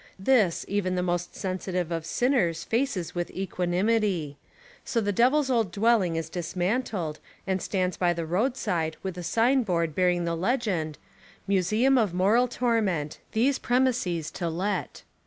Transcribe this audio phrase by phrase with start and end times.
[0.17, 4.35] This even the most sensitive of sinners faces with equanimity.
[4.83, 9.61] So the Devil's old dwelling is dismantled and stands by the roadside with a sign
[9.61, 10.97] board bearing the legend,
[11.47, 15.03] "Museum of 41 Essays and Literary Studies Moral Torment, These Premises to Let."